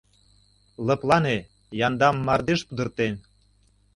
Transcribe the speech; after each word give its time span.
—Лыплане, 0.87 1.37
яндам 1.87 2.15
мардеж 2.27 2.61
пудыртен. 2.67 3.13